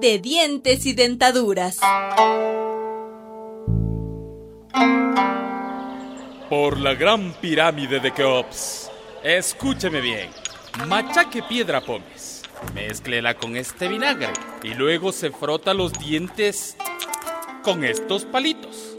de 0.00 0.18
dientes 0.20 0.86
y 0.86 0.92
dentaduras. 0.92 1.80
Por 6.48 6.78
la 6.78 6.94
gran 6.94 7.32
pirámide 7.40 8.00
de 8.00 8.12
Keops. 8.12 8.90
Escúcheme 9.22 10.00
bien. 10.00 10.30
Machaque 10.86 11.42
piedra 11.42 11.80
pomes. 11.80 12.42
Mézclela 12.74 13.34
con 13.34 13.56
este 13.56 13.88
vinagre. 13.88 14.32
Y 14.62 14.74
luego 14.74 15.12
se 15.12 15.30
frota 15.30 15.74
los 15.74 15.92
dientes 15.92 16.76
con 17.62 17.84
estos 17.84 18.24
palitos. 18.24 18.94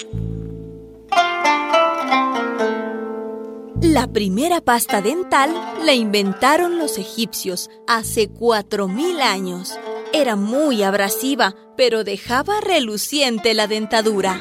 La 3.81 4.07
primera 4.07 4.61
pasta 4.61 5.01
dental 5.01 5.49
la 5.83 5.93
inventaron 5.93 6.77
los 6.77 6.97
egipcios 6.97 7.69
hace 7.87 8.29
4.000 8.29 9.21
años. 9.21 9.79
Era 10.11 10.35
muy 10.35 10.81
abrasiva, 10.81 11.55
pero 11.77 12.03
dejaba 12.03 12.61
reluciente 12.61 13.53
la 13.53 13.67
dentadura. 13.67 14.39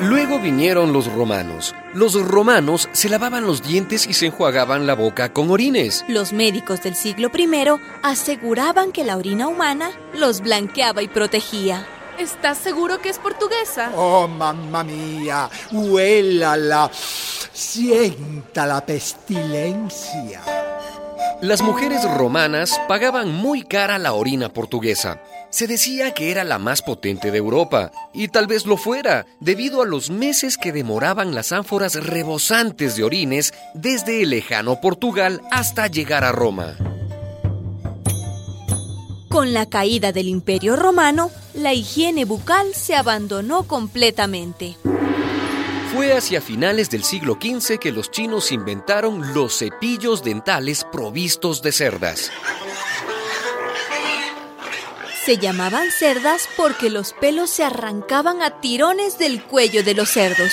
Luego 0.00 0.38
vinieron 0.38 0.92
los 0.92 1.12
romanos. 1.12 1.74
Los 1.94 2.14
romanos 2.14 2.88
se 2.92 3.08
lavaban 3.08 3.46
los 3.46 3.62
dientes 3.62 4.06
y 4.06 4.12
se 4.12 4.26
enjuagaban 4.26 4.86
la 4.86 4.94
boca 4.94 5.32
con 5.32 5.50
orines. 5.50 6.04
Los 6.06 6.32
médicos 6.32 6.82
del 6.82 6.94
siglo 6.94 7.30
I 7.34 7.48
aseguraban 8.02 8.92
que 8.92 9.04
la 9.04 9.16
orina 9.16 9.48
humana 9.48 9.90
los 10.14 10.42
blanqueaba 10.42 11.02
y 11.02 11.08
protegía. 11.08 11.86
¿Estás 12.18 12.58
seguro 12.58 13.00
que 13.00 13.08
es 13.08 13.18
portuguesa? 13.18 13.90
Oh, 13.96 14.28
mamma 14.28 14.84
mía, 14.84 15.50
huélala, 15.72 16.90
sienta 17.52 18.64
la 18.64 18.84
pestilencia. 18.86 20.42
Las 21.42 21.60
mujeres 21.60 22.02
romanas 22.16 22.80
pagaban 22.88 23.30
muy 23.30 23.62
cara 23.62 23.98
la 23.98 24.14
orina 24.14 24.48
portuguesa. 24.48 25.20
Se 25.50 25.66
decía 25.66 26.14
que 26.14 26.30
era 26.30 26.44
la 26.44 26.58
más 26.58 26.80
potente 26.80 27.30
de 27.30 27.36
Europa, 27.36 27.92
y 28.14 28.28
tal 28.28 28.46
vez 28.46 28.64
lo 28.64 28.78
fuera, 28.78 29.26
debido 29.38 29.82
a 29.82 29.86
los 29.86 30.08
meses 30.08 30.56
que 30.56 30.72
demoraban 30.72 31.34
las 31.34 31.52
ánforas 31.52 31.94
rebosantes 32.02 32.96
de 32.96 33.04
orines 33.04 33.52
desde 33.74 34.22
el 34.22 34.30
lejano 34.30 34.80
Portugal 34.80 35.42
hasta 35.50 35.88
llegar 35.88 36.24
a 36.24 36.32
Roma. 36.32 36.74
Con 39.28 39.52
la 39.52 39.66
caída 39.66 40.12
del 40.12 40.28
Imperio 40.28 40.74
Romano, 40.76 41.30
la 41.52 41.74
higiene 41.74 42.24
bucal 42.24 42.74
se 42.74 42.94
abandonó 42.94 43.64
completamente. 43.64 44.76
Fue 45.96 46.12
hacia 46.12 46.42
finales 46.42 46.90
del 46.90 47.04
siglo 47.04 47.38
XV 47.40 47.78
que 47.78 47.90
los 47.90 48.10
chinos 48.10 48.52
inventaron 48.52 49.32
los 49.32 49.56
cepillos 49.56 50.22
dentales 50.22 50.84
provistos 50.84 51.62
de 51.62 51.72
cerdas. 51.72 52.30
Se 55.24 55.38
llamaban 55.38 55.90
cerdas 55.90 56.50
porque 56.54 56.90
los 56.90 57.14
pelos 57.14 57.48
se 57.48 57.64
arrancaban 57.64 58.42
a 58.42 58.60
tirones 58.60 59.16
del 59.16 59.42
cuello 59.42 59.82
de 59.82 59.94
los 59.94 60.10
cerdos. 60.10 60.52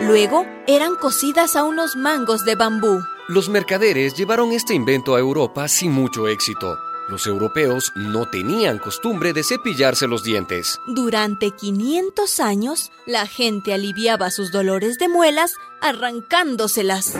Luego 0.00 0.44
eran 0.66 0.96
cosidas 0.96 1.54
a 1.54 1.62
unos 1.62 1.94
mangos 1.94 2.44
de 2.44 2.56
bambú. 2.56 3.00
Los 3.28 3.48
mercaderes 3.48 4.14
llevaron 4.14 4.50
este 4.50 4.74
invento 4.74 5.14
a 5.14 5.20
Europa 5.20 5.68
sin 5.68 5.92
mucho 5.92 6.26
éxito. 6.26 6.76
Los 7.08 7.26
europeos 7.26 7.92
no 7.94 8.26
tenían 8.26 8.78
costumbre 8.78 9.32
de 9.32 9.42
cepillarse 9.42 10.06
los 10.06 10.22
dientes. 10.22 10.78
Durante 10.86 11.52
500 11.52 12.38
años, 12.40 12.92
la 13.06 13.26
gente 13.26 13.72
aliviaba 13.72 14.30
sus 14.30 14.52
dolores 14.52 14.98
de 14.98 15.08
muelas 15.08 15.54
arrancándoselas. 15.80 17.14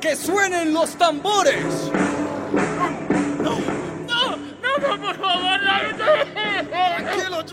¡Que 0.00 0.16
suenen 0.16 0.72
los 0.72 0.96
tambores! 0.96 1.64
¡No! 3.42 3.58
¡No! 4.08 4.36
¡No, 4.36 5.00
por 5.02 5.16
favor! 5.16 5.60
¡Tranquilo, 6.70 7.44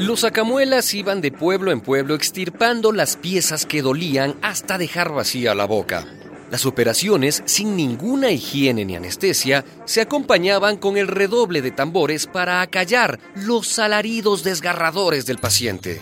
Los 0.00 0.20
sacamuelas 0.20 0.94
iban 0.94 1.20
de 1.20 1.30
pueblo 1.30 1.72
en 1.72 1.82
pueblo 1.82 2.14
extirpando 2.14 2.90
las 2.90 3.18
piezas 3.18 3.66
que 3.66 3.82
dolían 3.82 4.34
hasta 4.40 4.78
dejar 4.78 5.12
vacía 5.12 5.54
la 5.54 5.66
boca. 5.66 6.06
Las 6.50 6.64
operaciones, 6.64 7.42
sin 7.44 7.76
ninguna 7.76 8.30
higiene 8.30 8.86
ni 8.86 8.96
anestesia, 8.96 9.62
se 9.84 10.00
acompañaban 10.00 10.78
con 10.78 10.96
el 10.96 11.06
redoble 11.06 11.60
de 11.60 11.70
tambores 11.70 12.26
para 12.26 12.62
acallar 12.62 13.20
los 13.34 13.78
alaridos 13.78 14.42
desgarradores 14.42 15.26
del 15.26 15.36
paciente. 15.36 16.00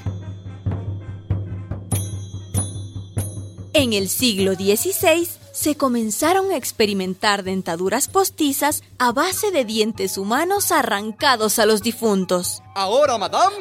En 3.73 3.93
el 3.95 4.09
siglo 4.09 4.55
XVI 4.55 5.27
se 5.53 5.77
comenzaron 5.77 6.53
a 6.53 6.57
experimentar 6.57 7.43
dentaduras 7.43 8.07
postizas 8.07 8.85
a 9.01 9.11
base 9.11 9.51
de 9.51 9.65
dientes 9.65 10.19
humanos 10.19 10.71
arrancados 10.71 11.59
a 11.59 11.67
los 11.67 11.83
difuntos. 11.83 12.63
Ahora, 12.77 13.19
madame. 13.19 13.57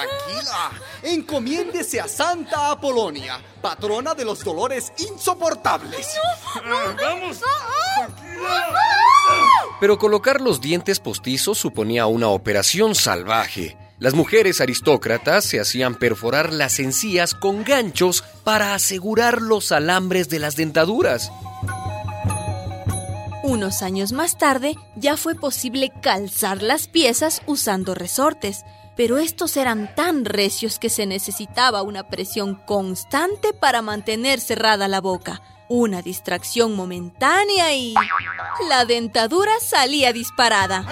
Tranquila. 0.00 0.70
Encomiéndese 1.02 2.00
a 2.00 2.08
Santa 2.08 2.70
Apolonia, 2.70 3.40
patrona 3.60 4.14
de 4.14 4.24
los 4.24 4.42
dolores 4.44 4.92
insoportables. 4.98 6.08
No, 6.64 6.94
¡Vamos! 7.00 7.40
Pero 9.80 9.98
colocar 9.98 10.40
los 10.40 10.60
dientes 10.60 11.00
postizos 11.00 11.58
suponía 11.58 12.06
una 12.06 12.28
operación 12.28 12.94
salvaje. 12.94 13.76
Las 13.98 14.14
mujeres 14.14 14.60
aristócratas 14.60 15.44
se 15.44 15.60
hacían 15.60 15.94
perforar 15.94 16.52
las 16.52 16.80
encías 16.80 17.34
con 17.34 17.64
ganchos 17.64 18.24
para 18.44 18.74
asegurar 18.74 19.42
los 19.42 19.72
alambres 19.72 20.28
de 20.30 20.38
las 20.38 20.56
dentaduras. 20.56 21.30
Unos 23.42 23.82
años 23.82 24.12
más 24.12 24.38
tarde 24.38 24.76
ya 24.96 25.16
fue 25.16 25.34
posible 25.34 25.92
calzar 26.00 26.62
las 26.62 26.88
piezas 26.88 27.42
usando 27.46 27.94
resortes, 27.94 28.64
pero 29.00 29.16
estos 29.16 29.56
eran 29.56 29.94
tan 29.94 30.26
recios 30.26 30.78
que 30.78 30.90
se 30.90 31.06
necesitaba 31.06 31.80
una 31.80 32.10
presión 32.10 32.54
constante 32.54 33.54
para 33.54 33.80
mantener 33.80 34.40
cerrada 34.40 34.88
la 34.88 35.00
boca, 35.00 35.40
una 35.70 36.02
distracción 36.02 36.76
momentánea 36.76 37.72
y... 37.72 37.94
la 38.68 38.84
dentadura 38.84 39.52
salía 39.62 40.12
disparada. 40.12 40.84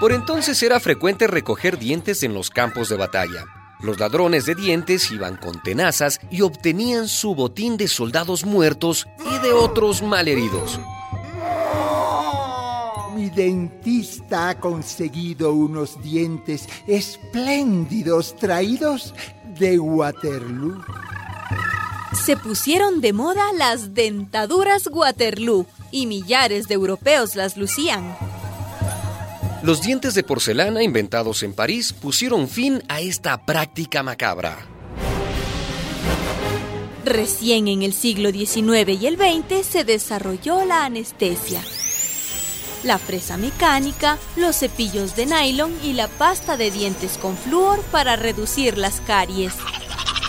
Por 0.00 0.10
entonces 0.10 0.60
era 0.64 0.80
frecuente 0.80 1.28
recoger 1.28 1.78
dientes 1.78 2.24
en 2.24 2.34
los 2.34 2.50
campos 2.50 2.88
de 2.88 2.96
batalla. 2.96 3.44
Los 3.78 4.00
ladrones 4.00 4.44
de 4.44 4.56
dientes 4.56 5.08
iban 5.12 5.36
con 5.36 5.62
tenazas 5.62 6.18
y 6.28 6.40
obtenían 6.40 7.06
su 7.06 7.36
botín 7.36 7.76
de 7.76 7.86
soldados 7.86 8.44
muertos 8.44 9.06
y 9.32 9.38
de 9.38 9.52
otros 9.52 10.02
malheridos. 10.02 10.80
Mi 13.22 13.30
dentista 13.30 14.48
ha 14.48 14.58
conseguido 14.58 15.52
unos 15.52 16.02
dientes 16.02 16.68
espléndidos 16.88 18.34
traídos 18.34 19.14
de 19.60 19.78
Waterloo. 19.78 20.82
Se 22.12 22.36
pusieron 22.36 23.00
de 23.00 23.12
moda 23.12 23.52
las 23.56 23.94
dentaduras 23.94 24.88
Waterloo 24.88 25.66
y 25.92 26.06
millares 26.06 26.66
de 26.66 26.74
europeos 26.74 27.36
las 27.36 27.56
lucían. 27.56 28.16
Los 29.62 29.82
dientes 29.82 30.14
de 30.14 30.24
porcelana 30.24 30.82
inventados 30.82 31.44
en 31.44 31.52
París 31.52 31.92
pusieron 31.92 32.48
fin 32.48 32.82
a 32.88 33.00
esta 33.00 33.46
práctica 33.46 34.02
macabra. 34.02 34.66
Recién 37.04 37.68
en 37.68 37.82
el 37.82 37.92
siglo 37.92 38.32
XIX 38.32 39.00
y 39.00 39.06
el 39.06 39.16
XX 39.16 39.64
se 39.64 39.84
desarrolló 39.84 40.64
la 40.64 40.86
anestesia. 40.86 41.62
La 42.82 42.98
fresa 42.98 43.36
mecánica, 43.36 44.18
los 44.36 44.56
cepillos 44.56 45.14
de 45.14 45.26
nylon 45.26 45.72
y 45.84 45.92
la 45.92 46.08
pasta 46.08 46.56
de 46.56 46.70
dientes 46.70 47.16
con 47.16 47.36
flúor 47.36 47.80
para 47.92 48.16
reducir 48.16 48.76
las 48.76 49.00
caries. 49.00 49.54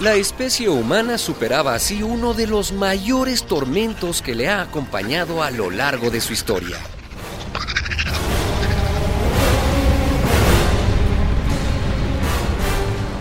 La 0.02 0.16
especie 0.16 0.70
humana 0.70 1.18
superaba 1.18 1.74
así 1.74 2.04
uno 2.04 2.34
de 2.34 2.46
los 2.46 2.72
mayores 2.72 3.46
tormentos 3.46 4.22
que 4.22 4.36
le 4.36 4.50
ha 4.50 4.62
acompañado 4.62 5.42
a 5.42 5.50
lo 5.50 5.72
largo 5.72 6.12
de 6.12 6.22
su 6.22 6.34
historia. 6.34 6.78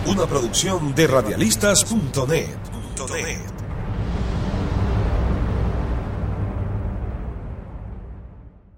Una 0.05 0.27
producción 0.27 0.93
de 0.93 1.07
radialistas.net. 1.07 3.62